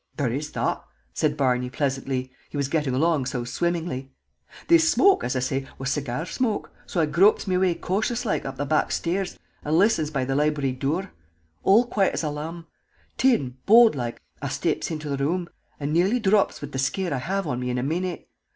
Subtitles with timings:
[0.17, 4.09] "There is thot," said Barney, pleasantly, he was getting along so swimmingly.
[4.67, 8.43] "This shmoke, as I say, was segyar shmoke, so I gropes me way cautious loike
[8.43, 11.11] up the back sthairs and listens by the library dure.
[11.61, 12.65] All quiet as a lamb.
[13.19, 17.19] Thin, bold loike, I shteps into the room, and nearly drops wid the shcare I
[17.19, 18.27] have on me in a minute.